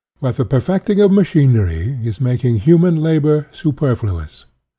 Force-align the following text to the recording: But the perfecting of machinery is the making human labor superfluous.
But 0.19 0.37
the 0.37 0.45
perfecting 0.45 0.99
of 0.99 1.11
machinery 1.11 1.99
is 2.03 2.17
the 2.17 2.23
making 2.23 2.55
human 2.55 2.95
labor 2.95 3.45
superfluous. 3.51 4.45